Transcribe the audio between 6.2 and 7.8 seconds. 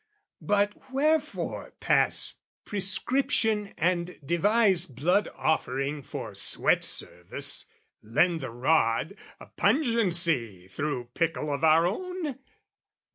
sweat service,